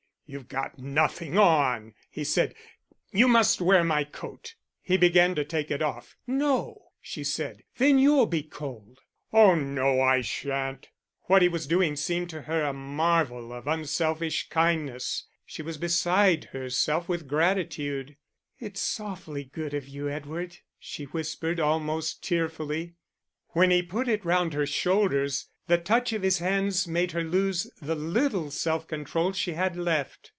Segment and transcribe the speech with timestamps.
[0.33, 2.55] "You've got nothing on," he said.
[3.11, 6.15] "You must wear my coat." He began to take it off.
[6.25, 8.99] "No," she said, "then you'll be cold."
[9.33, 10.87] "Oh no, I shan't."
[11.23, 16.45] What he was doing seemed to her a marvel of unselfish kindness; she was beside
[16.53, 18.15] herself with gratitude.
[18.57, 22.93] "It's awfully good of you, Edward," she whispered, almost tearfully.
[23.49, 27.69] When he put it round her shoulders, the touch of his hands made her lose
[27.81, 30.29] the little self control she had left.